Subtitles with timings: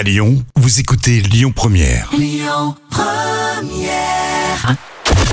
[0.00, 2.10] À Lyon, vous écoutez Lyon Première.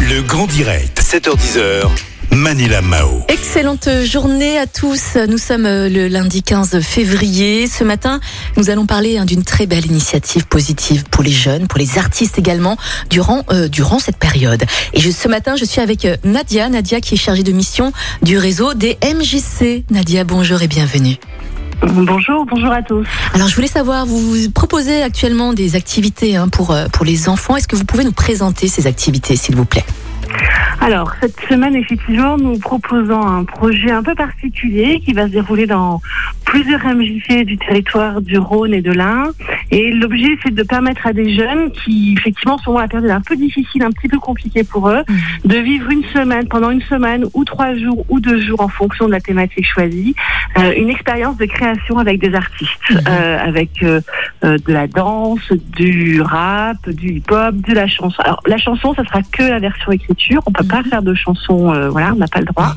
[0.00, 1.88] Le grand direct, 7h10h.
[2.32, 3.22] Manila Mao.
[3.28, 5.14] Excellente journée à tous.
[5.28, 7.68] Nous sommes euh, le lundi 15 février.
[7.68, 8.18] Ce matin,
[8.56, 12.36] nous allons parler hein, d'une très belle initiative positive pour les jeunes, pour les artistes
[12.36, 12.76] également,
[13.08, 14.64] durant, euh, durant cette période.
[14.94, 17.92] Et je- ce matin, je suis avec euh, Nadia, Nadia qui est chargée de mission
[18.22, 19.84] du réseau des MJC.
[19.90, 21.14] Nadia, bonjour et bienvenue.
[21.82, 23.06] Bonjour, bonjour à tous.
[23.34, 27.56] Alors, je voulais savoir, vous proposez actuellement des activités hein, pour, euh, pour les enfants.
[27.56, 29.84] Est-ce que vous pouvez nous présenter ces activités, s'il vous plaît?
[30.80, 35.66] Alors, cette semaine, effectivement, nous proposons un projet un peu particulier qui va se dérouler
[35.66, 36.00] dans
[36.44, 39.30] plusieurs MJC du territoire du Rhône et de l'Ain.
[39.70, 43.20] Et l'objet, c'est de permettre à des jeunes qui, effectivement, sont dans la période un
[43.20, 45.02] peu difficile, un petit peu compliquée pour eux,
[45.44, 49.06] de vivre une semaine, pendant une semaine, ou trois jours, ou deux jours, en fonction
[49.06, 50.14] de la thématique choisie,
[50.58, 52.70] euh, une expérience de création avec des artistes,
[53.08, 54.00] euh, avec euh,
[54.44, 58.20] euh, de la danse, du rap, du hip-hop, de la chanson.
[58.22, 60.42] Alors, la chanson, ça sera que la version écriture.
[60.46, 62.74] On peut pas faire de chanson, euh, voilà, on n'a pas le droit.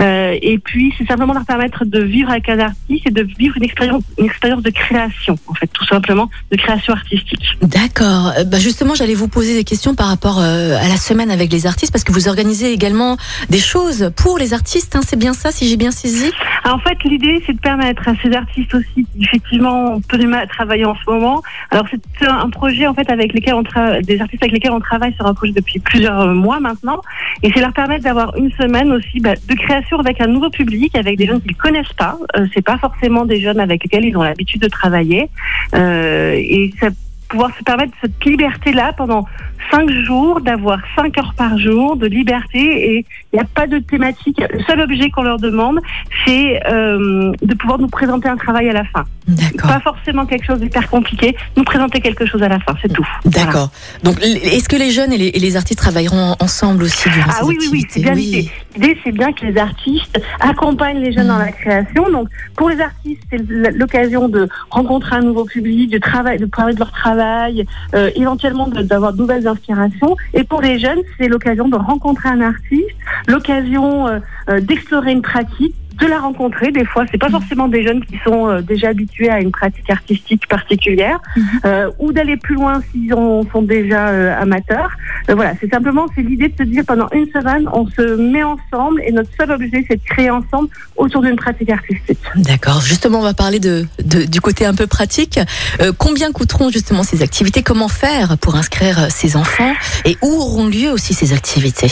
[0.00, 3.56] Euh, et puis, c'est simplement leur permettre de vivre avec un artiste et de vivre
[3.56, 7.44] une expérience, une expérience de création, en fait, tout simplement, de création artistique.
[7.62, 8.32] D'accord.
[8.38, 11.52] Euh, Bah justement, j'allais vous poser des questions par rapport euh, à la semaine avec
[11.52, 13.16] les artistes, parce que vous organisez également
[13.50, 14.96] des choses pour les artistes.
[14.96, 16.30] Hein, c'est bien ça, si j'ai bien saisi?
[16.64, 20.26] Alors, en fait, l'idée, c'est de permettre à ces artistes aussi, effectivement, ont peu de
[20.26, 21.42] mal à travailler en moment.
[21.70, 21.86] Alors,
[22.18, 25.14] c'est un projet, en fait, avec lesquels on tra- des artistes avec lesquels on travaille
[25.14, 27.00] sur un projet depuis plusieurs euh, mois maintenant.
[27.42, 30.94] Et c'est leur permettre d'avoir une semaine aussi bah, de création avec un nouveau public,
[30.96, 32.16] avec des jeunes qu'ils connaissent pas.
[32.36, 35.28] Euh, c'est pas forcément des jeunes avec lesquels ils ont l'habitude de travailler.
[35.74, 36.88] Euh, et ça
[37.32, 39.24] pouvoir se permettre cette liberté-là pendant
[39.70, 43.78] cinq jours, d'avoir cinq heures par jour de liberté et il n'y a pas de
[43.78, 44.42] thématique.
[44.52, 45.78] Le seul objet qu'on leur demande,
[46.26, 49.04] c'est euh, de pouvoir nous présenter un travail à la fin.
[49.26, 49.70] D'accord.
[49.70, 53.06] Pas forcément quelque chose d'hyper compliqué, nous présenter quelque chose à la fin, c'est tout.
[53.24, 53.46] Voilà.
[53.46, 53.70] D'accord.
[54.02, 57.38] Donc, est-ce que les jeunes et les, et les artistes travailleront ensemble aussi durant Ah
[57.40, 58.50] ces oui, oui, oui, c'est bien l'idée.
[58.74, 62.10] L'idée, c'est bien que les artistes accompagnent les jeunes dans la création.
[62.10, 66.74] Donc, pour les artistes, c'est l'occasion de rencontrer un nouveau public, de travail, de parler
[66.74, 70.16] de leur travail, euh, éventuellement d'avoir de nouvelles inspirations.
[70.34, 72.96] Et pour les jeunes, c'est l'occasion de rencontrer un artiste,
[73.26, 74.18] l'occasion euh,
[74.48, 76.72] euh, d'explorer une pratique de la rencontrer.
[76.72, 79.88] Des fois, c'est pas forcément des jeunes qui sont euh, déjà habitués à une pratique
[79.90, 81.44] artistique particulière, Mhm.
[81.64, 84.90] euh, ou d'aller plus loin s'ils sont déjà euh, amateurs.
[85.28, 88.42] Euh, voilà, c'est simplement c'est l'idée de se dire pendant une semaine, on se met
[88.42, 92.18] ensemble et notre seul objet, c'est de créer ensemble autour d'une pratique artistique.
[92.36, 92.80] D'accord.
[92.80, 95.38] Justement, on va parler de, de- du côté un peu pratique.
[95.80, 97.62] Euh, combien coûteront justement ces activités?
[97.62, 99.72] Comment faire pour inscrire ces enfants?
[100.04, 101.90] Et où auront lieu aussi ces activités?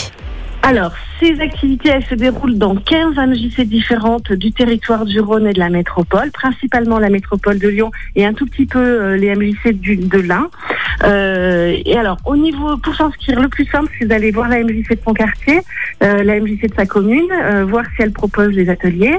[0.63, 5.53] Alors, ces activités, elles se déroulent dans 15 MJC différentes du territoire du Rhône et
[5.53, 9.35] de la métropole, principalement la métropole de Lyon et un tout petit peu euh, les
[9.35, 10.49] MJC de l'Ain.
[11.05, 14.91] Euh, et alors, au niveau, pour s'inscrire, le plus simple, c'est d'aller voir la MJC
[14.91, 15.61] de son quartier,
[16.03, 19.17] euh, la MJC de sa commune, euh, voir si elle propose des ateliers.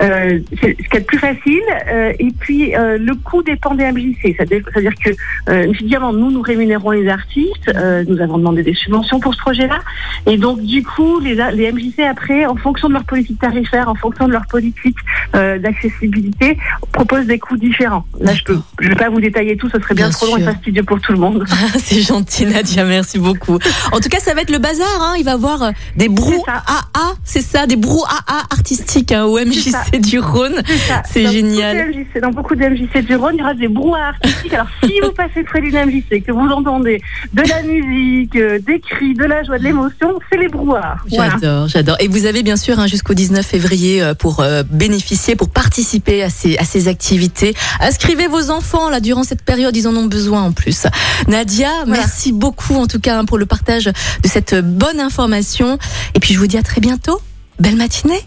[0.00, 1.62] Euh, c'est ce qui est le plus facile.
[2.18, 4.34] Et puis, le coût dépend des MJC.
[4.36, 4.62] C'est-à-dire
[5.04, 5.10] que,
[5.50, 7.72] évidemment, nous, nous rémunérons les artistes.
[8.06, 9.80] Nous avons demandé des subventions pour ce projet-là.
[10.26, 11.36] Et donc, coup, les,
[11.72, 14.96] MJC, après, en fonction de leur politique tarifaire, en fonction de leur politique
[15.34, 16.58] euh, d'accessibilité,
[16.92, 18.04] proposent des coûts différents.
[18.20, 20.36] Là, je peux, je vais pas vous détailler tout, ce serait bien, Bien trop long
[20.36, 21.44] et fastidieux pour tout le monde.
[21.60, 23.58] Ah, C'est gentil Nadia, merci beaucoup.
[23.90, 24.86] En tout cas, ça va être le bazar.
[25.00, 25.14] Hein.
[25.18, 26.12] Il va y avoir euh, des ça.
[26.12, 29.38] brouhahas, c'est ça, des brouhahas artistiques hein, au.
[29.38, 30.62] MJC du Rhône.
[31.04, 31.88] C'est génial.
[31.88, 34.54] MJC, dans beaucoup de MJC du Rhône, il y aura des brouhahas artistiques.
[34.54, 37.00] Alors, si vous passez près d'une MJC, que vous entendez
[37.32, 40.67] de la musique, euh, des cris, de la joie, de l'émotion, c'est les brouhaha.
[41.10, 41.96] J'adore, j'adore.
[42.00, 46.22] Et vous avez bien sûr hein, jusqu'au 19 février euh, pour euh, bénéficier, pour participer
[46.22, 47.54] à ces, à ces activités.
[47.80, 50.86] Inscrivez vos enfants là durant cette période, ils en ont besoin en plus.
[51.26, 55.78] Nadia, merci beaucoup en tout cas hein, pour le partage de cette bonne information.
[56.14, 57.20] Et puis je vous dis à très bientôt.
[57.60, 58.20] Belle matinée.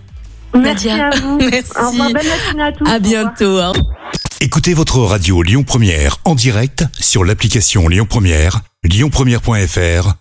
[0.54, 1.08] Merci Nadia.
[1.08, 1.38] à vous.
[1.38, 1.72] Merci.
[1.82, 2.90] Au revoir, belle matinée à tous.
[2.90, 3.60] À bientôt.
[3.60, 3.74] hein.
[4.42, 10.21] Écoutez votre radio Lyon Première en direct sur l'application Lyon Première, lyonpremière.fr